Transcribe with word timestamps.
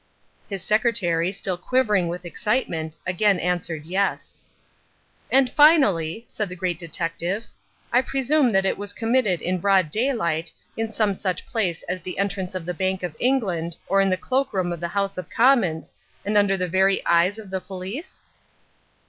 His 0.49 0.63
secretary, 0.63 1.31
still 1.31 1.57
quivering 1.57 2.07
with 2.07 2.25
excitement, 2.25 2.97
again 3.05 3.37
answered 3.39 3.85
yes. 3.85 4.41
"And 5.29 5.47
finally," 5.47 6.25
said 6.27 6.49
the 6.49 6.55
Great 6.55 6.79
Detective, 6.79 7.45
"I 7.93 8.01
presume 8.01 8.51
that 8.51 8.65
it 8.65 8.79
was 8.79 8.93
committed 8.93 9.43
in 9.43 9.59
broad 9.59 9.91
daylight, 9.91 10.51
in 10.75 10.91
some 10.91 11.13
such 11.13 11.45
place 11.45 11.83
as 11.83 12.01
the 12.01 12.17
entrance 12.17 12.55
of 12.55 12.65
the 12.65 12.73
Bank 12.73 13.03
of 13.03 13.15
England, 13.19 13.77
or 13.85 14.01
in 14.01 14.09
the 14.09 14.17
cloak 14.17 14.53
room 14.53 14.73
of 14.73 14.79
the 14.79 14.87
House 14.87 15.19
of 15.19 15.29
Commons, 15.29 15.93
and 16.25 16.35
under 16.35 16.57
the 16.57 16.67
very 16.67 17.05
eyes 17.05 17.37
of 17.37 17.51
the 17.51 17.61
police?" 17.61 18.23